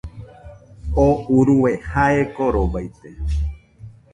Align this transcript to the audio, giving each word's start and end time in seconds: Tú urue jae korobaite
Tú 0.93 1.05
urue 1.39 1.73
jae 1.91 2.19
korobaite 2.35 3.17